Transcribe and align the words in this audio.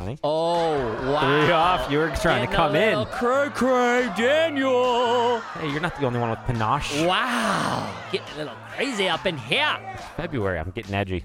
money. 0.00 0.18
Oh, 0.24 0.78
wow. 1.12 1.42
Three 1.42 1.52
off. 1.52 1.90
You 1.90 1.98
were 1.98 2.12
trying 2.16 2.46
to 2.46 2.54
come 2.54 2.74
in. 2.74 3.04
Cray, 3.06 3.50
cray, 3.50 4.10
Daniel. 4.16 5.40
Hey, 5.40 5.70
you're 5.70 5.80
not 5.80 5.98
the 5.98 6.06
only 6.06 6.18
one 6.18 6.30
with 6.30 6.38
panache. 6.40 7.04
Wow. 7.04 7.94
Getting 8.10 8.34
a 8.34 8.38
little 8.38 8.54
crazy 8.70 9.08
up 9.08 9.26
in 9.26 9.36
here. 9.36 9.78
February, 10.16 10.58
I'm 10.58 10.70
getting 10.70 10.94
edgy. 10.94 11.24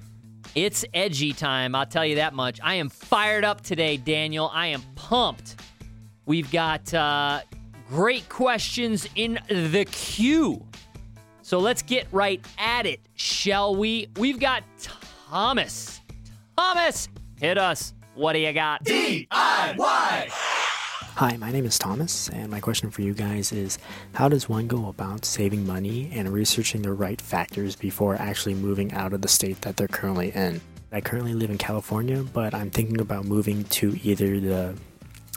It's 0.55 0.85
edgy 0.93 1.33
time, 1.33 1.75
I'll 1.75 1.85
tell 1.85 2.05
you 2.05 2.15
that 2.15 2.33
much. 2.33 2.59
I 2.63 2.75
am 2.75 2.89
fired 2.89 3.43
up 3.43 3.61
today, 3.61 3.97
Daniel. 3.97 4.49
I 4.53 4.67
am 4.67 4.81
pumped. 4.95 5.55
We've 6.25 6.49
got 6.51 6.93
uh, 6.93 7.41
great 7.89 8.27
questions 8.29 9.07
in 9.15 9.39
the 9.49 9.85
queue. 9.85 10.65
So 11.41 11.59
let's 11.59 11.81
get 11.81 12.07
right 12.11 12.45
at 12.57 12.85
it, 12.85 12.99
shall 13.15 13.75
we? 13.75 14.07
We've 14.17 14.39
got 14.39 14.63
Thomas. 15.29 16.01
Thomas, 16.57 17.09
hit 17.39 17.57
us. 17.57 17.93
What 18.15 18.31
do 18.31 18.39
you 18.39 18.53
got? 18.53 18.85
DIY! 18.85 19.27
Hi, 19.29 21.35
my 21.37 21.51
name 21.51 21.65
is 21.65 21.77
Thomas, 21.77 22.29
and 22.29 22.49
my 22.49 22.61
question 22.61 22.89
for 22.89 23.01
you 23.01 23.13
guys 23.13 23.51
is 23.51 23.77
How 24.13 24.29
does 24.29 24.47
one 24.47 24.67
go 24.67 24.87
about 24.87 25.25
saving 25.25 25.67
money 25.67 26.09
and 26.13 26.31
researching 26.31 26.81
the 26.81 26.93
right 26.93 27.19
factors 27.19 27.75
before 27.75 28.15
actually 28.15 28.53
moving 28.53 28.93
out 28.93 29.11
of 29.11 29.21
the 29.21 29.27
state 29.27 29.63
that 29.63 29.75
they're 29.75 29.89
currently 29.89 30.31
in? 30.31 30.61
I 30.93 31.01
currently 31.01 31.33
live 31.33 31.49
in 31.49 31.57
California, 31.57 32.23
but 32.23 32.53
I'm 32.53 32.69
thinking 32.69 33.01
about 33.01 33.25
moving 33.25 33.65
to 33.65 33.99
either 34.01 34.39
the 34.39 34.77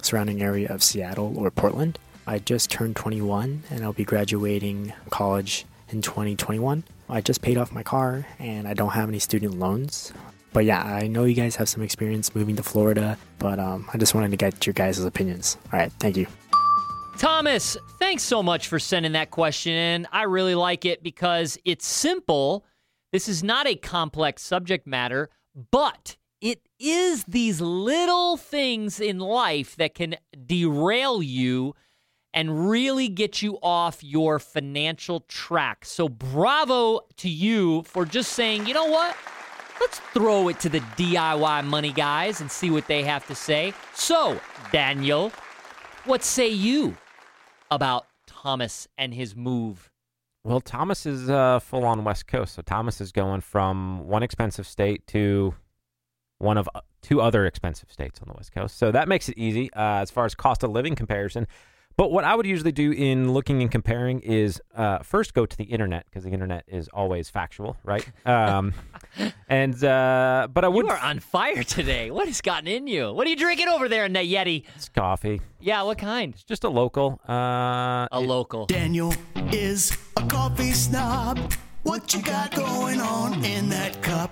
surrounding 0.00 0.40
area 0.40 0.72
of 0.72 0.84
Seattle 0.84 1.36
or 1.36 1.50
Portland. 1.50 1.98
I 2.28 2.38
just 2.38 2.70
turned 2.70 2.94
21 2.94 3.64
and 3.70 3.82
I'll 3.82 3.92
be 3.92 4.04
graduating 4.04 4.92
college 5.10 5.66
in 5.88 6.00
2021. 6.00 6.84
I 7.08 7.22
just 7.22 7.42
paid 7.42 7.58
off 7.58 7.72
my 7.72 7.82
car 7.82 8.24
and 8.38 8.68
I 8.68 8.74
don't 8.74 8.90
have 8.90 9.08
any 9.08 9.18
student 9.18 9.58
loans. 9.58 10.12
But 10.52 10.64
yeah, 10.64 10.82
I 10.82 11.06
know 11.06 11.24
you 11.24 11.34
guys 11.34 11.56
have 11.56 11.68
some 11.68 11.82
experience 11.82 12.34
moving 12.34 12.56
to 12.56 12.62
Florida, 12.62 13.18
but 13.38 13.58
um, 13.58 13.88
I 13.92 13.98
just 13.98 14.14
wanted 14.14 14.30
to 14.30 14.36
get 14.36 14.66
your 14.66 14.72
guys' 14.72 15.02
opinions. 15.04 15.56
All 15.72 15.78
right, 15.78 15.92
thank 16.00 16.16
you. 16.16 16.26
Thomas, 17.18 17.76
thanks 17.98 18.22
so 18.22 18.42
much 18.42 18.68
for 18.68 18.78
sending 18.78 19.12
that 19.12 19.30
question 19.30 19.72
in. 19.72 20.06
I 20.12 20.22
really 20.22 20.54
like 20.54 20.84
it 20.84 21.02
because 21.02 21.58
it's 21.64 21.86
simple. 21.86 22.64
This 23.12 23.28
is 23.28 23.42
not 23.42 23.66
a 23.66 23.74
complex 23.74 24.42
subject 24.42 24.86
matter, 24.86 25.28
but 25.72 26.16
it 26.40 26.60
is 26.78 27.24
these 27.24 27.60
little 27.60 28.36
things 28.36 29.00
in 29.00 29.18
life 29.18 29.74
that 29.76 29.94
can 29.94 30.14
derail 30.46 31.22
you 31.22 31.74
and 32.32 32.70
really 32.70 33.08
get 33.08 33.42
you 33.42 33.58
off 33.62 34.04
your 34.04 34.38
financial 34.38 35.20
track. 35.20 35.84
So, 35.84 36.08
bravo 36.08 37.00
to 37.16 37.28
you 37.28 37.82
for 37.82 38.04
just 38.04 38.32
saying, 38.34 38.66
you 38.66 38.74
know 38.74 38.86
what? 38.86 39.16
Let's 39.80 39.98
throw 40.12 40.48
it 40.48 40.58
to 40.60 40.68
the 40.68 40.80
DIY 40.80 41.64
money 41.64 41.92
guys 41.92 42.40
and 42.40 42.50
see 42.50 42.70
what 42.70 42.86
they 42.86 43.02
have 43.02 43.26
to 43.28 43.34
say. 43.34 43.72
So, 43.94 44.40
Daniel, 44.72 45.32
what 46.04 46.22
say 46.24 46.48
you 46.48 46.96
about 47.70 48.06
Thomas 48.26 48.88
and 48.96 49.14
his 49.14 49.36
move? 49.36 49.90
Well, 50.44 50.60
Thomas 50.60 51.04
is 51.04 51.28
uh, 51.28 51.58
full 51.60 51.84
on 51.84 52.04
West 52.04 52.26
Coast. 52.26 52.54
So 52.54 52.62
Thomas 52.62 53.00
is 53.00 53.12
going 53.12 53.40
from 53.40 54.06
one 54.06 54.22
expensive 54.22 54.66
state 54.66 55.06
to 55.08 55.54
one 56.38 56.56
of 56.56 56.68
uh, 56.74 56.80
two 57.02 57.20
other 57.20 57.44
expensive 57.46 57.90
states 57.90 58.20
on 58.20 58.28
the 58.28 58.34
West 58.34 58.52
Coast. 58.52 58.78
So 58.78 58.90
that 58.92 59.08
makes 59.08 59.28
it 59.28 59.36
easy 59.36 59.72
uh, 59.74 60.00
as 60.00 60.10
far 60.10 60.24
as 60.24 60.34
cost 60.34 60.62
of 60.62 60.70
living 60.70 60.94
comparison. 60.94 61.46
But 61.98 62.12
what 62.12 62.22
I 62.22 62.36
would 62.36 62.46
usually 62.46 62.70
do 62.70 62.92
in 62.92 63.32
looking 63.32 63.60
and 63.60 63.70
comparing 63.70 64.20
is 64.20 64.62
uh, 64.76 65.00
first 65.00 65.34
go 65.34 65.44
to 65.44 65.56
the 65.56 65.64
internet 65.64 66.04
because 66.04 66.22
the 66.22 66.30
internet 66.30 66.62
is 66.68 66.88
always 66.92 67.28
factual, 67.28 67.76
right? 67.82 68.08
Um, 68.24 68.72
and 69.48 69.82
uh, 69.84 70.48
but 70.52 70.64
I 70.64 70.68
would 70.68 70.84
You 70.86 70.90
are 70.92 70.98
on 70.98 71.20
fire 71.20 71.62
today. 71.62 72.10
What 72.10 72.26
has 72.26 72.40
gotten 72.40 72.66
in 72.68 72.86
you? 72.86 73.12
What 73.12 73.26
are 73.26 73.30
you 73.30 73.36
drinking 73.36 73.68
over 73.68 73.88
there 73.88 74.04
in 74.04 74.12
that 74.14 74.24
Yeti? 74.26 74.64
it's 74.76 74.88
coffee. 74.88 75.40
Yeah, 75.60 75.82
what 75.82 75.98
kind? 75.98 76.34
It's 76.34 76.44
just 76.44 76.64
a 76.64 76.68
local. 76.68 77.20
Uh, 77.28 78.06
A 78.12 78.20
local. 78.20 78.66
Daniel 78.66 79.12
is 79.52 79.96
a 80.16 80.26
coffee 80.26 80.72
snob. 80.72 81.52
What 81.82 82.12
you 82.14 82.22
got 82.22 82.54
going 82.54 83.00
on 83.00 83.44
in 83.44 83.68
that 83.70 84.02
cup? 84.02 84.30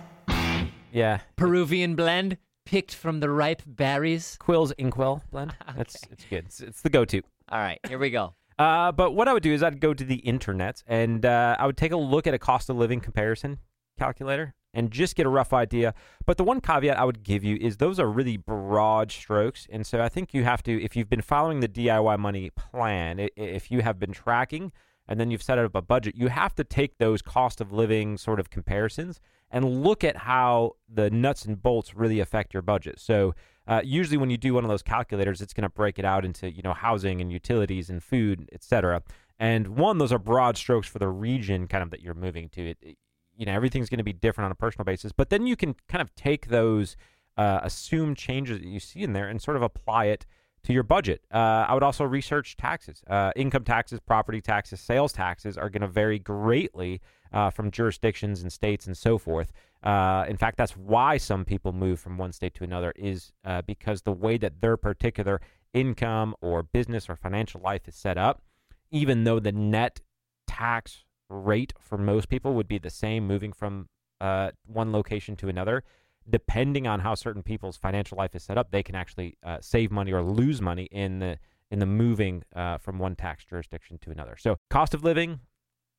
yeah, 0.93 1.21
Peruvian 1.37 1.95
blend 1.95 2.37
picked 2.65 2.95
from 2.95 3.21
the 3.21 3.31
ripe 3.31 3.63
berries. 3.67 4.37
Quill's 4.41 4.73
Inkwell 4.73 5.23
blend. 5.31 5.55
That's 5.77 5.97
it's 6.11 6.25
good. 6.29 6.45
It's, 6.47 6.61
it's 6.61 6.83
the 6.83 6.91
go-to. 6.91 7.23
All 7.49 7.59
right, 7.61 7.79
here 7.89 7.99
we 7.99 8.11
go. 8.11 8.35
Uh, 8.59 8.91
but 8.91 9.11
what 9.11 9.29
I 9.29 9.35
would 9.35 9.43
do 9.43 9.53
is 9.53 9.63
I'd 9.63 9.81
go 9.81 9.93
to 9.93 10.03
the 10.03 10.15
internet 10.15 10.83
and 10.87 11.27
uh, 11.27 11.57
I 11.59 11.67
would 11.67 11.77
take 11.77 11.93
a 11.93 11.97
look 11.99 12.27
at 12.27 12.33
a 12.33 12.39
cost 12.39 12.71
of 12.71 12.77
living 12.79 13.01
comparison 13.01 13.59
calculator 13.99 14.55
and 14.77 14.91
just 14.91 15.17
get 15.17 15.25
a 15.25 15.31
rough 15.31 15.55
idea. 15.55 15.95
But 16.27 16.37
the 16.37 16.45
one 16.45 16.61
caveat 16.61 16.99
I 16.99 17.05
would 17.05 17.25
give 17.25 17.43
you 17.43 17.57
is 17.57 17.79
those 17.79 17.99
are 17.99 18.09
really 18.09 18.37
broad 18.37 19.11
strokes. 19.11 19.67
And 19.71 19.87
so 19.87 20.03
I 20.03 20.11
think 20.11 20.35
you 20.35 20.45
have 20.45 20.63
to, 20.65 20.85
if 20.85 20.95
you've 20.95 21.09
been 21.09 21.23
following 21.23 21.61
the 21.61 21.69
DIY 21.69 22.19
money 22.19 22.51
plan, 22.51 23.29
if 23.37 23.71
you 23.71 23.81
have 23.81 23.99
been 23.99 24.13
tracking 24.13 24.73
and 25.09 25.19
then 25.19 25.31
you've 25.31 25.43
set 25.43 25.59
up 25.59 25.75
a 25.75 25.81
budget, 25.81 26.15
you 26.15 26.29
have 26.29 26.55
to 26.57 26.65
take 26.65 26.99
those 26.99 27.23
cost 27.23 27.63
of 27.63 27.73
living 27.73 28.19
sort 28.19 28.39
of 28.39 28.51
comparisons 28.51 29.19
and 29.51 29.83
look 29.83 30.05
at 30.05 30.17
how 30.19 30.73
the 30.93 31.09
nuts 31.09 31.47
and 31.47 31.63
bolts 31.63 31.95
really 31.95 32.21
affect 32.21 32.53
your 32.53 32.63
budget. 32.63 33.01
So 33.01 33.35
uh, 33.67 33.81
usually 33.83 34.19
when 34.19 34.29
you 34.29 34.37
do 34.37 34.53
one 34.53 34.65
of 34.65 34.69
those 34.69 34.83
calculators, 34.83 35.41
it's 35.41 35.55
going 35.55 35.63
to 35.63 35.71
break 35.71 35.99
it 35.99 36.05
out 36.05 36.25
into 36.25 36.51
you 36.51 36.63
know 36.63 36.75
housing 36.75 37.23
and 37.23 37.33
utilities 37.33 37.89
and 37.89 38.03
food, 38.03 38.49
et 38.53 38.63
cetera. 38.63 39.03
And 39.39 39.69
one, 39.69 39.99
those 39.99 40.13
are 40.13 40.19
broad 40.19 40.57
strokes 40.57 40.89
for 40.89 40.99
the 40.99 41.09
region 41.09 41.67
kind 41.67 41.83
of 41.83 41.91
that 41.91 42.03
you're 42.03 42.15
moving 42.15 42.49
to. 42.51 42.71
It, 42.71 42.99
you 43.37 43.47
know, 43.47 43.53
everything's 43.53 43.89
going 43.89 43.99
to 43.99 44.05
be 44.05 44.13
different 44.13 44.47
on 44.47 44.53
a 44.53 44.57
personal 44.57 44.85
basis, 44.85 45.13
but 45.13 45.31
then 45.31 45.47
you 45.47 45.57
can 45.57 45.75
kind 45.89 46.03
of 46.03 46.15
take 46.15 46.49
those 46.49 46.97
uh, 47.37 47.61
assumed 47.63 48.17
changes 48.17 48.61
that 48.61 48.69
you 48.69 48.81
see 48.81 49.03
in 49.03 49.13
there 49.13 49.29
and 49.29 49.41
sort 49.41 49.57
of 49.57 49.63
apply 49.63 50.07
it 50.07 50.27
to 50.65 50.73
your 50.73 50.83
budget. 50.83 51.23
Uh, 51.33 51.65
I 51.69 51.75
would 51.75 51.83
also 51.83 52.05
research 52.05 52.57
taxes, 52.57 53.03
uh, 53.09 53.31
income 53.37 53.65
taxes, 53.65 54.01
property 54.01 54.41
taxes, 54.41 54.81
sales 54.81 55.13
taxes 55.13 55.57
are 55.57 55.71
going 55.71 55.83
to 55.83 55.89
vary 55.89 56.19
greatly 56.19 57.01
uh, 57.33 57.51
from 57.51 57.71
jurisdictions 57.71 58.43
and 58.43 58.53
states 58.53 58.87
and 58.87 58.97
so 58.97 59.17
forth. 59.17 59.53
Uh, 59.83 60.25
in 60.29 60.37
fact, 60.37 60.57
that's 60.57 60.77
why 60.77 61.17
some 61.19 61.45
people 61.45 61.73
move 61.73 62.01
from 62.01 62.19
one 62.19 62.33
state 62.33 62.55
to 62.55 62.65
another 62.65 62.93
is 62.97 63.33
uh, 63.45 63.63
because 63.63 64.03
the 64.03 64.13
way 64.13 64.37
that 64.39 64.61
their 64.61 64.77
particular 64.77 65.41
income 65.73 66.35
or 66.41 66.63
business 66.63 67.09
or 67.09 67.15
financial 67.15 67.61
life 67.61 67.87
is 67.87 67.95
set 67.95 68.19
up, 68.19 68.43
even 68.91 69.25
though 69.25 69.39
the 69.39 69.53
net 69.53 70.01
tax 70.49 71.05
rate 71.29 71.73
for 71.81 71.99
most 71.99 72.29
people 72.29 72.55
would 72.55 72.69
be 72.69 72.79
the 72.79 72.91
same 72.91 73.27
moving 73.27 73.53
from 73.53 73.89
uh, 74.21 74.51
one 74.67 74.93
location 74.93 75.37
to 75.37 75.49
another, 75.49 75.83
depending 76.29 76.87
on 76.87 77.01
how 77.01 77.15
certain 77.15 77.43
people's 77.43 77.77
financial 77.77 78.17
life 78.19 78.35
is 78.35 78.43
set 78.43 78.59
up, 78.59 78.71
they 78.71 78.83
can 78.83 78.95
actually 78.95 79.37
uh, 79.45 79.59
save 79.61 79.91
money 79.91 80.13
or 80.13 80.23
lose 80.23 80.61
money 80.61 80.85
in 80.91 81.19
the 81.19 81.39
in 81.71 81.81
the 81.81 81.87
moving 81.87 82.45
uh, 82.55 82.79
from 82.79 82.99
one 82.99 83.17
tax 83.17 83.45
jurisdiction 83.45 83.99
to 83.99 84.11
another. 84.11 84.37
So, 84.39 84.57
cost 84.71 84.95
of 84.95 85.03
living, 85.03 85.41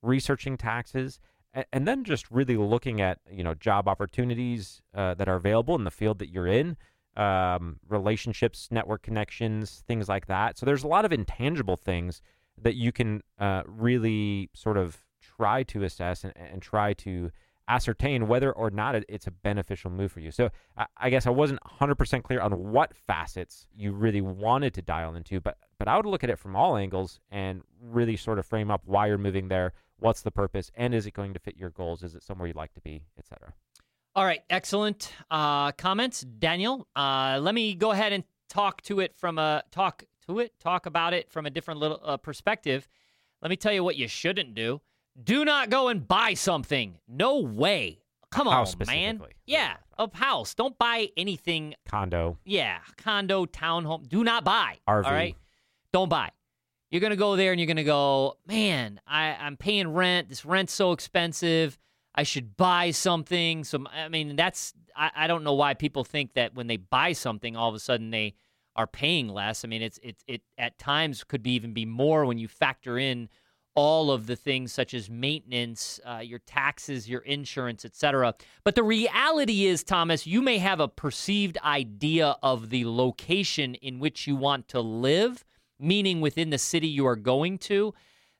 researching 0.01 0.55
taxes, 0.55 1.19
a- 1.53 1.65
and 1.73 1.85
then 1.85 2.05
just 2.05 2.31
really 2.31 2.55
looking 2.55 3.01
at 3.01 3.19
you 3.29 3.43
know 3.43 3.53
job 3.53 3.87
opportunities 3.87 4.81
uh, 4.95 5.13
that 5.15 5.27
are 5.27 5.35
available 5.35 5.75
in 5.75 5.83
the 5.83 5.91
field 5.91 6.19
that 6.19 6.29
you're 6.29 6.47
in, 6.47 6.77
um, 7.17 7.79
relationships, 7.87 8.69
network 8.71 9.01
connections, 9.03 9.83
things 9.87 10.07
like 10.07 10.27
that. 10.27 10.57
So 10.57 10.65
there's 10.65 10.83
a 10.83 10.87
lot 10.87 11.05
of 11.05 11.11
intangible 11.11 11.75
things 11.77 12.21
that 12.61 12.75
you 12.75 12.91
can 12.91 13.21
uh, 13.37 13.63
really 13.65 14.49
sort 14.53 14.77
of 14.77 15.03
try 15.37 15.63
to 15.63 15.83
assess 15.83 16.23
and, 16.23 16.33
and 16.35 16.61
try 16.61 16.93
to 16.93 17.31
ascertain 17.67 18.27
whether 18.27 18.51
or 18.51 18.69
not 18.69 18.95
it, 18.95 19.05
it's 19.09 19.27
a 19.27 19.31
beneficial 19.31 19.91
move 19.91 20.11
for 20.11 20.19
you. 20.19 20.31
So 20.31 20.49
I, 20.77 20.85
I 20.97 21.09
guess 21.09 21.27
I 21.27 21.31
wasn't 21.31 21.59
100% 21.79 22.23
clear 22.23 22.39
on 22.39 22.51
what 22.71 22.95
facets 22.95 23.67
you 23.75 23.91
really 23.91 24.21
wanted 24.21 24.73
to 24.75 24.81
dial 24.81 25.15
into, 25.15 25.39
but 25.39 25.57
but 25.77 25.87
I 25.87 25.95
would 25.95 26.07
look 26.07 26.23
at 26.23 26.29
it 26.31 26.39
from 26.39 26.55
all 26.55 26.75
angles 26.75 27.19
and 27.29 27.61
really 27.81 28.15
sort 28.15 28.39
of 28.39 28.45
frame 28.47 28.71
up 28.71 28.81
why 28.85 29.07
you're 29.07 29.19
moving 29.19 29.47
there, 29.47 29.73
what's 29.99 30.21
the 30.21 30.31
purpose, 30.31 30.71
and 30.75 30.95
is 30.95 31.05
it 31.05 31.11
going 31.11 31.33
to 31.33 31.39
fit 31.39 31.55
your 31.55 31.69
goals? 31.69 32.01
Is 32.01 32.15
it 32.15 32.23
somewhere 32.23 32.47
you'd 32.47 32.55
like 32.55 32.73
to 32.73 32.81
be, 32.81 33.03
etc. 33.17 33.53
All 34.15 34.25
right, 34.25 34.41
excellent 34.49 35.13
uh, 35.29 35.71
comments, 35.73 36.21
Daniel. 36.21 36.87
Uh, 36.95 37.37
let 37.39 37.53
me 37.53 37.75
go 37.75 37.91
ahead 37.91 38.13
and 38.13 38.23
talk 38.49 38.81
to 38.83 38.99
it 39.01 39.15
from 39.15 39.37
a 39.37 39.61
talk 39.69 40.03
to 40.27 40.39
it, 40.39 40.53
talk 40.59 40.87
about 40.87 41.13
it 41.13 41.31
from 41.31 41.45
a 41.45 41.51
different 41.51 41.79
little 41.79 41.99
uh, 42.03 42.17
perspective. 42.17 42.87
Let 43.43 43.49
me 43.49 43.55
tell 43.55 43.73
you 43.73 43.83
what 43.83 43.97
you 43.97 44.07
shouldn't 44.07 44.55
do. 44.55 44.81
Do 45.21 45.45
not 45.45 45.69
go 45.69 45.87
and 45.87 46.07
buy 46.07 46.33
something. 46.35 46.99
No 47.07 47.39
way. 47.39 47.99
Come 48.29 48.47
on, 48.47 48.67
man. 48.85 49.21
Yeah, 49.45 49.77
a 49.97 50.09
house. 50.15 50.53
Don't 50.53 50.77
buy 50.77 51.09
anything. 51.17 51.75
Condo, 51.87 52.37
Yeah, 52.45 52.79
condo, 52.97 53.45
townhome. 53.45 54.07
Do 54.07 54.23
not 54.23 54.43
buy. 54.43 54.77
RV. 54.87 55.05
All 55.05 55.11
right. 55.11 55.35
don't 55.93 56.09
buy. 56.09 56.29
You're 56.91 57.01
going 57.01 57.11
to 57.11 57.17
go 57.17 57.35
there 57.35 57.51
and 57.51 57.59
you're 57.59 57.67
going 57.67 57.77
to 57.77 57.83
go, 57.83 58.35
man, 58.45 58.99
I, 59.07 59.35
I'm 59.39 59.57
paying 59.57 59.93
rent. 59.93 60.29
This 60.29 60.45
rent's 60.45 60.73
so 60.73 60.91
expensive. 60.91 61.77
I 62.15 62.23
should 62.23 62.55
buy 62.55 62.91
something. 62.91 63.63
So, 63.63 63.83
I 63.93 64.07
mean, 64.09 64.35
that's, 64.35 64.73
I, 64.95 65.11
I 65.15 65.27
don't 65.27 65.43
know 65.43 65.53
why 65.53 65.73
people 65.73 66.03
think 66.03 66.33
that 66.33 66.53
when 66.55 66.67
they 66.67 66.77
buy 66.77 67.13
something, 67.13 67.55
all 67.55 67.69
of 67.69 67.75
a 67.75 67.79
sudden 67.79 68.09
they 68.11 68.35
are 68.75 68.87
paying 68.87 69.27
less. 69.29 69.65
I 69.65 69.67
mean, 69.67 69.81
it's, 69.81 69.99
it, 70.03 70.17
it 70.27 70.41
at 70.57 70.77
times 70.77 71.23
could 71.23 71.43
be 71.43 71.51
even 71.51 71.73
be 71.73 71.85
more 71.85 72.25
when 72.25 72.37
you 72.37 72.47
factor 72.47 72.97
in 72.97 73.27
all 73.77 74.09
of 74.09 74.25
the 74.25 74.35
things 74.35 74.73
such 74.73 74.95
as 74.95 75.07
maintenance, 75.07 75.99
uh, 76.03 76.17
your 76.17 76.39
taxes, 76.39 77.07
your 77.07 77.21
insurance, 77.21 77.85
etc. 77.85 78.33
But 78.63 78.73
the 78.73 78.81
reality 78.81 79.67
is, 79.67 79.83
Thomas, 79.83 80.25
you 80.25 80.41
may 80.41 80.57
have 80.57 80.79
a 80.79 80.87
perceived 80.87 81.59
idea 81.63 82.37
of 82.41 82.71
the 82.71 82.85
location 82.85 83.75
in 83.75 83.99
which 83.99 84.25
you 84.25 84.35
want 84.35 84.67
to 84.69 84.81
live, 84.81 85.45
meaning 85.79 86.21
within 86.21 86.49
the 86.49 86.57
city 86.57 86.87
you 86.87 87.05
are 87.05 87.15
going 87.15 87.59
to. 87.59 87.93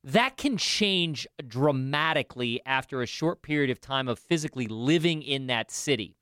That 0.04 0.38
can 0.38 0.58
change 0.58 1.28
dramatically 1.48 2.60
after 2.66 3.04
a 3.04 3.06
short 3.06 3.44
period 3.44 3.70
of 3.70 3.80
time 3.80 4.08
of 4.08 4.18
physically 4.18 4.66
living 4.66 5.22
in 5.22 5.46
that 5.48 5.70
city. 5.70 6.16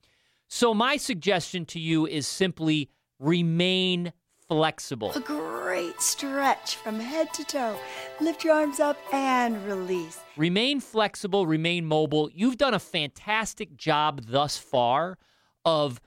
So, 0.49 0.73
my 0.73 0.97
suggestion 0.97 1.65
to 1.67 1.79
you 1.79 2.05
is 2.05 2.27
simply 2.27 2.89
remain 3.19 4.11
flexible. 4.47 5.11
A 5.15 5.19
great 5.19 6.01
stretch 6.01 6.75
from 6.77 6.99
head 6.99 7.33
to 7.33 7.43
toe. 7.43 7.77
Lift 8.19 8.43
your 8.43 8.53
arms 8.55 8.79
up 8.79 8.97
and 9.11 9.65
release. 9.65 10.19
Remain 10.37 10.79
flexible, 10.79 11.47
remain 11.47 11.85
mobile. 11.85 12.29
You've 12.33 12.57
done 12.57 12.73
a 12.73 12.79
fantastic 12.79 13.75
job 13.75 14.25
thus 14.27 14.57
far 14.57 15.17
of 15.63 15.99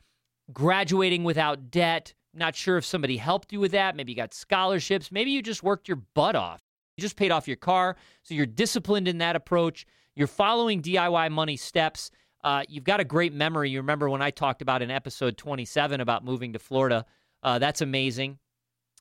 graduating 0.53 1.25
without 1.25 1.71
debt. 1.71 2.15
Not 2.35 2.55
sure 2.55 2.77
if 2.77 2.85
somebody 2.85 3.17
helped 3.17 3.53
you 3.53 3.61
with 3.61 3.73
that. 3.73 3.97
Maybe 3.97 4.13
you 4.13 4.17
got 4.17 4.35
scholarships. 4.35 5.11
Maybe 5.11 5.31
you 5.31 5.43
just 5.43 5.63
worked 5.63 5.89
your 5.89 6.03
butt 6.15 6.37
off. 6.37 6.63
You 6.97 7.03
just 7.03 7.17
paid 7.17 7.31
off 7.31 7.49
your 7.49 7.57
car. 7.57 7.97
So 8.23 8.35
you're 8.35 8.47
disciplined 8.47 9.09
in 9.09 9.19
that 9.19 9.37
approach. 9.37 9.87
You're 10.15 10.27
following 10.27 10.83
DIY 10.83 11.31
money 11.31 11.57
steps. 11.57 12.11
Uh, 12.45 12.63
you've 12.69 12.85
got 12.85 13.01
a 13.01 13.05
great 13.05 13.33
memory. 13.33 13.71
You 13.71 13.79
remember 13.79 14.09
when 14.09 14.23
I 14.23 14.31
talked 14.31 14.63
about 14.63 14.83
in 14.83 14.91
episode 14.91 15.37
27 15.37 16.01
about 16.01 16.25
moving 16.25 16.53
to 16.53 16.59
Florida 16.59 17.05
uh, 17.43 17.59
that's 17.59 17.81
amazing. 17.81 18.39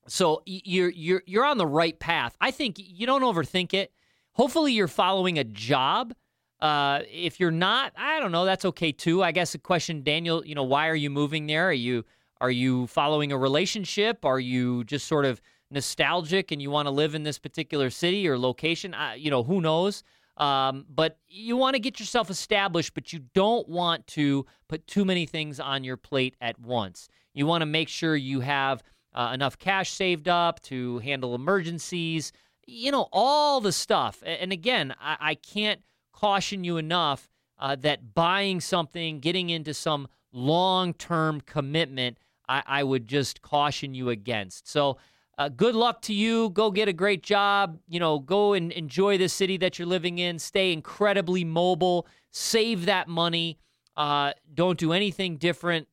So 0.07 0.41
you're 0.45 0.89
you're 0.89 1.23
you're 1.25 1.45
on 1.45 1.57
the 1.57 1.67
right 1.67 1.97
path. 1.99 2.35
I 2.39 2.51
think 2.51 2.75
you 2.77 3.05
don't 3.05 3.23
overthink 3.23 3.73
it. 3.73 3.91
Hopefully, 4.33 4.73
you're 4.73 4.87
following 4.87 5.37
a 5.37 5.43
job. 5.43 6.13
Uh, 6.59 7.01
if 7.11 7.39
you're 7.39 7.51
not, 7.51 7.93
I 7.95 8.19
don't 8.19 8.31
know. 8.31 8.45
That's 8.45 8.65
okay 8.65 8.91
too. 8.91 9.21
I 9.21 9.31
guess 9.31 9.51
the 9.51 9.59
question, 9.59 10.03
Daniel, 10.03 10.45
you 10.45 10.55
know, 10.55 10.63
why 10.63 10.87
are 10.87 10.95
you 10.95 11.09
moving 11.09 11.45
there? 11.45 11.69
Are 11.69 11.73
you 11.73 12.03
are 12.39 12.51
you 12.51 12.87
following 12.87 13.31
a 13.31 13.37
relationship? 13.37 14.23
Are 14.23 14.39
you 14.39 14.83
just 14.85 15.07
sort 15.07 15.25
of 15.25 15.41
nostalgic 15.71 16.51
and 16.51 16.61
you 16.61 16.71
want 16.71 16.85
to 16.85 16.91
live 16.91 17.15
in 17.15 17.23
this 17.23 17.39
particular 17.39 17.89
city 17.89 18.27
or 18.27 18.37
location? 18.37 18.93
Uh, 18.93 19.13
you 19.17 19.29
know, 19.29 19.43
who 19.43 19.61
knows? 19.61 20.03
Um, 20.37 20.85
but 20.87 21.17
you 21.27 21.57
want 21.57 21.73
to 21.73 21.79
get 21.79 21.99
yourself 21.99 22.29
established, 22.29 22.93
but 22.93 23.11
you 23.11 23.19
don't 23.33 23.67
want 23.67 24.05
to 24.07 24.45
put 24.67 24.85
too 24.85 25.03
many 25.03 25.25
things 25.25 25.59
on 25.59 25.83
your 25.83 25.97
plate 25.97 26.35
at 26.39 26.59
once. 26.59 27.09
You 27.37 27.45
want 27.45 27.61
to 27.61 27.67
make 27.67 27.87
sure 27.87 28.15
you 28.15 28.39
have 28.39 28.81
uh, 29.13 29.31
enough 29.33 29.59
cash 29.59 29.91
saved 29.91 30.27
up 30.27 30.59
to 30.63 30.97
handle 30.99 31.35
emergencies, 31.35 32.31
you 32.65 32.91
know, 32.91 33.07
all 33.11 33.61
the 33.61 33.71
stuff. 33.71 34.23
And 34.25 34.51
again, 34.51 34.95
I, 34.99 35.17
I 35.19 35.35
can't 35.35 35.81
caution 36.13 36.63
you 36.63 36.77
enough 36.77 37.29
uh, 37.59 37.75
that 37.77 38.15
buying 38.15 38.59
something, 38.59 39.19
getting 39.19 39.51
into 39.51 39.73
some 39.73 40.07
long 40.31 40.93
term 40.95 41.41
commitment, 41.41 42.17
I, 42.49 42.63
I, 42.65 42.83
would 42.83 43.07
just 43.07 43.41
caution 43.41 43.93
you 43.93 44.09
against. 44.09 44.67
So, 44.67 44.97
uh, 45.37 45.49
good 45.49 45.75
luck 45.75 46.01
to 46.03 46.13
you. 46.13 46.49
Go 46.49 46.71
get 46.71 46.87
a 46.87 46.93
great 46.93 47.21
job. 47.21 47.77
You 47.87 47.99
know, 47.99 48.17
go 48.17 48.53
and 48.53 48.71
enjoy 48.71 49.19
the 49.19 49.29
city 49.29 49.57
that 49.57 49.77
you're 49.77 49.87
living 49.87 50.17
in. 50.17 50.39
Stay 50.39 50.73
incredibly 50.73 51.43
mobile. 51.43 52.07
Save 52.31 52.85
that 52.85 53.07
money. 53.07 53.59
Uh, 53.95 54.33
don't 54.53 54.79
do 54.79 54.93
anything 54.93 55.37
different. 55.37 55.87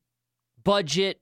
Budget 0.63 1.19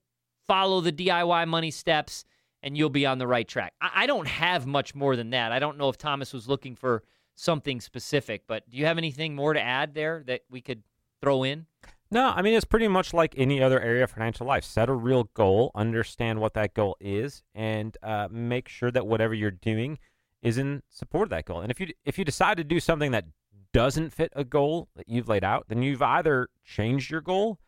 follow 0.48 0.82
the 0.82 0.92
DIY 0.92 1.48
money 1.48 1.72
steps, 1.72 2.26
and 2.62 2.78
you'll 2.78 2.90
be 2.90 3.06
on 3.06 3.18
the 3.18 3.28
right 3.28 3.48
track. 3.48 3.74
I, 3.82 3.92
I 3.96 4.06
don't 4.08 4.28
have 4.28 4.66
much 4.66 4.96
more 4.96 5.16
than 5.16 5.32
that. 5.32 5.52
I 5.52 5.60
don't 5.60 5.78
know 5.78 5.90
if 5.90 5.98
Thomas 5.98 6.34
was 6.34 6.48
looking 6.48 6.76
for 6.76 7.04
something 7.36 7.82
specific, 7.82 8.44
but 8.48 8.70
do 8.70 8.78
you 8.78 8.86
have 8.86 8.98
anything 8.98 9.36
more 9.36 9.54
to 9.54 9.62
add 9.62 9.94
there 9.94 10.24
that 10.28 10.42
we 10.50 10.62
could 10.62 10.84
throw 11.22 11.44
in? 11.44 11.66
No, 12.12 12.30
I 12.30 12.44
mean, 12.44 12.54
it's 12.54 12.66
pretty 12.66 12.88
much 12.88 13.12
like 13.12 13.34
any 13.38 13.62
other 13.62 13.82
area 13.82 14.04
of 14.04 14.12
financial 14.12 14.46
life. 14.46 14.64
Set 14.64 14.88
a 14.88 14.94
real 14.94 15.24
goal, 15.34 15.72
understand 15.74 16.40
what 16.40 16.54
that 16.54 16.76
goal 16.76 16.96
is, 17.00 17.42
and 17.56 17.98
uh, 18.04 18.28
make 18.30 18.70
sure 18.70 18.92
that 18.92 19.08
whatever 19.08 19.34
you're 19.34 19.50
doing 19.50 19.98
is 20.44 20.60
in 20.60 20.84
support 20.90 21.28
of 21.28 21.30
that 21.32 21.46
goal. 21.46 21.62
And 21.62 21.72
if 21.72 21.80
you 21.80 21.88
if 22.06 22.20
you 22.20 22.26
decide 22.26 22.58
to 22.58 22.64
do 22.64 22.80
something 22.80 23.12
that 23.12 23.26
doesn't 23.72 24.12
fit 24.12 24.32
a 24.36 24.44
goal 24.44 24.90
that 24.96 25.10
you've 25.10 25.28
laid 25.28 25.44
out, 25.44 25.66
then 25.70 25.82
you've 25.82 26.04
either 26.04 26.50
changed 26.64 27.10
your 27.10 27.22
goal 27.22 27.60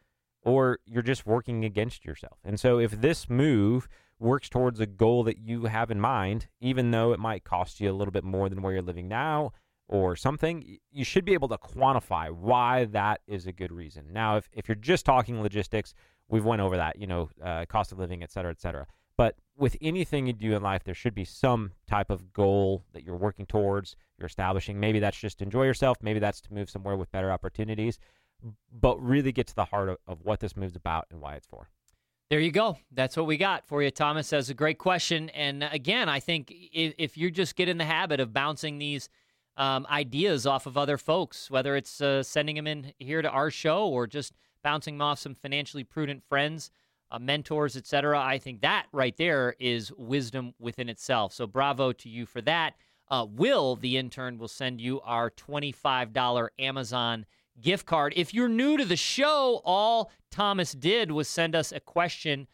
or 0.45 0.79
you're 0.85 1.01
just 1.01 1.25
working 1.25 1.65
against 1.65 2.05
yourself. 2.05 2.37
And 2.45 2.59
so 2.59 2.79
if 2.79 3.01
this 3.01 3.29
move 3.29 3.89
works 4.19 4.47
towards 4.47 4.79
a 4.79 4.85
goal 4.85 5.23
that 5.23 5.39
you 5.39 5.65
have 5.65 5.91
in 5.91 5.99
mind, 5.99 6.47
even 6.61 6.91
though 6.91 7.11
it 7.11 7.19
might 7.19 7.43
cost 7.43 7.81
you 7.81 7.91
a 7.91 7.93
little 7.93 8.11
bit 8.11 8.23
more 8.23 8.47
than 8.47 8.61
where 8.61 8.71
you're 8.71 8.81
living 8.81 9.09
now 9.09 9.51
or 9.89 10.15
something, 10.15 10.77
you 10.91 11.03
should 11.03 11.25
be 11.25 11.33
able 11.33 11.49
to 11.49 11.57
quantify 11.57 12.31
why 12.31 12.85
that 12.85 13.19
is 13.27 13.45
a 13.45 13.51
good 13.51 13.71
reason. 13.71 14.05
Now, 14.11 14.37
if, 14.37 14.47
if 14.53 14.67
you're 14.69 14.75
just 14.75 15.05
talking 15.05 15.41
logistics, 15.41 15.93
we've 16.29 16.45
went 16.45 16.61
over 16.61 16.77
that, 16.77 16.97
you 16.97 17.07
know, 17.07 17.29
uh, 17.43 17.65
cost 17.67 17.91
of 17.91 17.99
living, 17.99 18.23
et 18.23 18.31
cetera, 18.31 18.51
et 18.51 18.61
cetera. 18.61 18.85
But 19.17 19.35
with 19.57 19.77
anything 19.81 20.27
you 20.27 20.33
do 20.33 20.55
in 20.55 20.61
life, 20.61 20.83
there 20.83 20.93
should 20.93 21.15
be 21.15 21.25
some 21.25 21.71
type 21.87 22.09
of 22.09 22.33
goal 22.33 22.83
that 22.93 23.03
you're 23.03 23.15
working 23.15 23.45
towards, 23.45 23.95
you're 24.17 24.27
establishing. 24.27 24.79
Maybe 24.79 24.99
that's 24.99 25.19
just 25.19 25.41
enjoy 25.41 25.63
yourself. 25.63 25.97
Maybe 26.01 26.19
that's 26.19 26.41
to 26.41 26.53
move 26.53 26.69
somewhere 26.69 26.97
with 26.97 27.11
better 27.11 27.31
opportunities 27.31 27.99
but 28.71 29.01
really 29.01 29.31
get 29.31 29.47
to 29.47 29.55
the 29.55 29.65
heart 29.65 29.89
of, 29.89 29.97
of 30.07 30.19
what 30.23 30.39
this 30.39 30.55
move's 30.55 30.75
about 30.75 31.07
and 31.11 31.21
why 31.21 31.35
it's 31.35 31.47
for. 31.47 31.69
There 32.29 32.39
you 32.39 32.51
go. 32.51 32.77
That's 32.91 33.15
what 33.15 33.27
we 33.27 33.37
got 33.37 33.67
for 33.67 33.83
you, 33.83 33.91
Thomas. 33.91 34.31
That's 34.31 34.49
a 34.49 34.55
great 34.55 34.79
question. 34.79 35.29
And 35.29 35.63
again, 35.63 36.09
I 36.09 36.19
think 36.19 36.51
if, 36.51 36.95
if 36.97 37.17
you 37.17 37.29
just 37.29 37.55
get 37.55 37.69
in 37.69 37.77
the 37.77 37.85
habit 37.85 38.19
of 38.19 38.33
bouncing 38.33 38.79
these 38.79 39.09
um, 39.57 39.85
ideas 39.89 40.47
off 40.47 40.65
of 40.65 40.75
other 40.75 40.97
folks, 40.97 41.51
whether 41.51 41.75
it's 41.75 42.01
uh, 42.01 42.23
sending 42.23 42.55
them 42.55 42.65
in 42.65 42.93
here 42.97 43.21
to 43.21 43.29
our 43.29 43.51
show 43.51 43.87
or 43.87 44.07
just 44.07 44.33
bouncing 44.63 44.95
them 44.95 45.03
off 45.03 45.19
some 45.19 45.35
financially 45.35 45.83
prudent 45.83 46.23
friends, 46.27 46.71
uh, 47.11 47.19
mentors, 47.19 47.77
etc., 47.77 48.19
I 48.19 48.39
think 48.39 48.61
that 48.61 48.87
right 48.91 49.15
there 49.15 49.55
is 49.59 49.91
wisdom 49.93 50.55
within 50.59 50.89
itself. 50.89 51.31
So 51.31 51.45
bravo 51.45 51.91
to 51.93 52.09
you 52.09 52.25
for 52.25 52.41
that. 52.41 52.73
Uh, 53.07 53.27
Will, 53.29 53.75
the 53.75 53.97
intern, 53.97 54.39
will 54.39 54.47
send 54.47 54.81
you 54.81 54.99
our 55.01 55.29
$25 55.29 56.49
Amazon 56.57 57.25
gift 57.61 57.85
card. 57.85 58.13
If 58.15 58.33
you're 58.33 58.49
new 58.49 58.77
to 58.77 58.85
the 58.85 58.95
show, 58.95 59.61
all 59.63 60.11
Thomas 60.31 60.71
did 60.71 61.11
was 61.11 61.27
send 61.27 61.55
us 61.55 61.71
a 61.71 61.79
question 61.79 62.47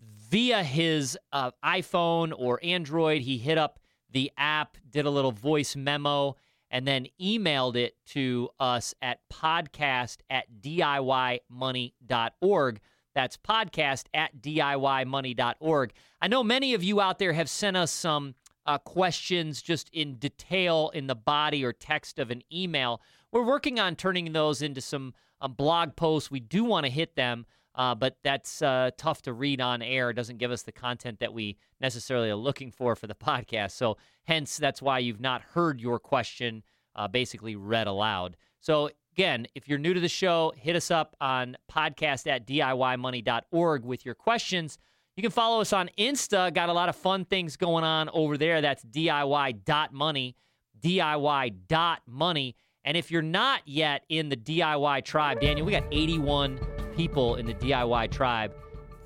via 0.00 0.62
his 0.62 1.18
uh, 1.32 1.52
iPhone 1.64 2.32
or 2.36 2.60
Android. 2.62 3.22
He 3.22 3.38
hit 3.38 3.56
up 3.58 3.78
the 4.10 4.30
app, 4.36 4.76
did 4.88 5.06
a 5.06 5.10
little 5.10 5.32
voice 5.32 5.74
memo, 5.76 6.36
and 6.70 6.86
then 6.86 7.06
emailed 7.20 7.76
it 7.76 7.96
to 8.06 8.48
us 8.58 8.94
at 9.00 9.20
podcast 9.32 10.18
at 10.30 10.46
DIYmoney.org. 10.60 12.80
That's 13.14 13.36
podcast 13.36 14.06
at 14.12 14.40
DIYmoney.org. 14.40 15.92
I 16.20 16.28
know 16.28 16.42
many 16.42 16.74
of 16.74 16.82
you 16.82 17.00
out 17.00 17.20
there 17.20 17.32
have 17.32 17.48
sent 17.48 17.76
us 17.76 17.92
some 17.92 18.34
uh, 18.66 18.78
questions 18.78 19.62
just 19.62 19.88
in 19.92 20.16
detail 20.16 20.90
in 20.94 21.06
the 21.06 21.14
body 21.14 21.64
or 21.64 21.72
text 21.72 22.18
of 22.18 22.30
an 22.30 22.42
email. 22.52 23.00
We're 23.34 23.42
working 23.42 23.80
on 23.80 23.96
turning 23.96 24.32
those 24.32 24.62
into 24.62 24.80
some 24.80 25.12
um, 25.40 25.54
blog 25.54 25.96
posts. 25.96 26.30
We 26.30 26.38
do 26.38 26.62
want 26.62 26.86
to 26.86 26.90
hit 26.90 27.16
them, 27.16 27.46
uh, 27.74 27.96
but 27.96 28.16
that's 28.22 28.62
uh, 28.62 28.92
tough 28.96 29.22
to 29.22 29.32
read 29.32 29.60
on 29.60 29.82
air. 29.82 30.10
It 30.10 30.14
doesn't 30.14 30.38
give 30.38 30.52
us 30.52 30.62
the 30.62 30.70
content 30.70 31.18
that 31.18 31.34
we 31.34 31.56
necessarily 31.80 32.30
are 32.30 32.36
looking 32.36 32.70
for 32.70 32.94
for 32.94 33.08
the 33.08 33.14
podcast. 33.16 33.72
So, 33.72 33.96
hence, 34.22 34.56
that's 34.56 34.80
why 34.80 35.00
you've 35.00 35.20
not 35.20 35.42
heard 35.42 35.80
your 35.80 35.98
question 35.98 36.62
uh, 36.94 37.08
basically 37.08 37.56
read 37.56 37.88
aloud. 37.88 38.36
So, 38.60 38.90
again, 39.12 39.48
if 39.56 39.68
you're 39.68 39.80
new 39.80 39.94
to 39.94 40.00
the 40.00 40.08
show, 40.08 40.52
hit 40.56 40.76
us 40.76 40.92
up 40.92 41.16
on 41.20 41.56
podcast 41.68 42.28
at 42.28 42.46
DIYmoney.org 42.46 43.84
with 43.84 44.06
your 44.06 44.14
questions. 44.14 44.78
You 45.16 45.22
can 45.22 45.32
follow 45.32 45.60
us 45.60 45.72
on 45.72 45.90
Insta. 45.98 46.54
Got 46.54 46.68
a 46.68 46.72
lot 46.72 46.88
of 46.88 46.94
fun 46.94 47.24
things 47.24 47.56
going 47.56 47.82
on 47.82 48.08
over 48.10 48.38
there. 48.38 48.60
That's 48.60 48.84
DIY.money, 48.84 50.36
DIY.money. 50.80 52.56
And 52.84 52.96
if 52.96 53.10
you're 53.10 53.22
not 53.22 53.62
yet 53.64 54.04
in 54.08 54.28
the 54.28 54.36
DIY 54.36 55.04
tribe, 55.04 55.40
Daniel, 55.40 55.66
we 55.66 55.72
got 55.72 55.84
81 55.90 56.60
people 56.96 57.36
in 57.36 57.46
the 57.46 57.54
DIY 57.54 58.10
tribe 58.10 58.54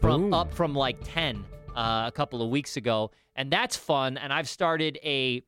from 0.01 0.33
Ooh. 0.33 0.37
up 0.37 0.53
from 0.53 0.75
like 0.75 0.97
10 1.05 1.45
uh, 1.77 2.05
a 2.07 2.13
couple 2.13 2.43
of 2.43 2.51
weeks 2.51 2.77
ago, 2.77 3.11
and 3.37 3.51
that's 3.51 3.77
fun. 3.77 4.17
And 4.17 4.33
I've 4.33 4.49
started 4.49 4.99
a 5.05 5.43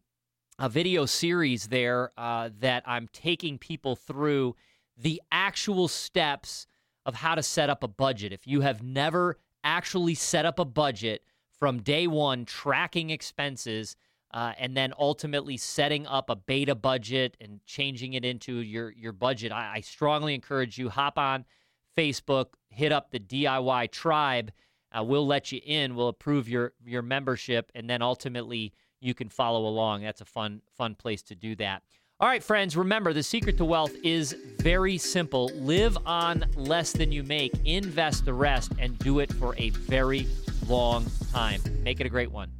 a 0.60 0.68
video 0.68 1.06
series 1.06 1.68
there 1.68 2.12
uh, 2.18 2.50
that 2.60 2.82
I'm 2.86 3.08
taking 3.14 3.56
people 3.56 3.96
through 3.96 4.56
the 4.98 5.22
actual 5.32 5.88
steps 5.88 6.66
of 7.06 7.14
how 7.14 7.34
to 7.34 7.42
set 7.42 7.70
up 7.70 7.82
a 7.82 7.88
budget. 7.88 8.34
If 8.34 8.46
you 8.46 8.60
have 8.60 8.82
never 8.82 9.38
actually 9.64 10.14
set 10.14 10.44
up 10.44 10.58
a 10.58 10.66
budget 10.66 11.24
from 11.58 11.80
day 11.80 12.06
one, 12.06 12.44
tracking 12.44 13.08
expenses, 13.08 13.96
uh, 14.32 14.52
and 14.58 14.76
then 14.76 14.92
ultimately 14.98 15.56
setting 15.56 16.06
up 16.06 16.30
a 16.30 16.36
beta 16.36 16.74
budget 16.74 17.36
and 17.40 17.60
changing 17.66 18.14
it 18.14 18.24
into 18.24 18.56
your 18.56 18.90
your 18.92 19.12
budget. 19.12 19.52
I, 19.52 19.76
I 19.76 19.80
strongly 19.80 20.34
encourage 20.34 20.78
you 20.78 20.88
hop 20.88 21.18
on 21.18 21.44
Facebook, 21.96 22.46
hit 22.68 22.92
up 22.92 23.10
the 23.10 23.20
DIY 23.20 23.90
tribe. 23.90 24.52
Uh, 24.96 25.04
we'll 25.04 25.26
let 25.26 25.52
you 25.52 25.60
in. 25.64 25.94
We'll 25.94 26.08
approve 26.08 26.48
your 26.48 26.72
your 26.84 27.02
membership, 27.02 27.70
and 27.74 27.88
then 27.88 28.02
ultimately 28.02 28.72
you 29.00 29.14
can 29.14 29.28
follow 29.28 29.66
along. 29.66 30.02
That's 30.02 30.20
a 30.20 30.26
fun 30.26 30.62
fun 30.76 30.94
place 30.94 31.22
to 31.24 31.34
do 31.34 31.56
that. 31.56 31.82
All 32.20 32.28
right, 32.28 32.42
friends, 32.42 32.76
remember 32.76 33.14
the 33.14 33.22
secret 33.22 33.56
to 33.56 33.64
wealth 33.64 33.94
is 34.04 34.36
very 34.58 34.98
simple. 34.98 35.50
Live 35.54 35.96
on 36.04 36.44
less 36.54 36.92
than 36.92 37.10
you 37.10 37.22
make, 37.22 37.52
invest 37.64 38.26
the 38.26 38.34
rest, 38.34 38.72
and 38.78 38.98
do 38.98 39.20
it 39.20 39.32
for 39.32 39.56
a 39.56 39.70
very 39.70 40.26
long 40.68 41.06
time. 41.32 41.62
Make 41.82 41.98
it 41.98 42.06
a 42.06 42.10
great 42.10 42.30
one. 42.30 42.59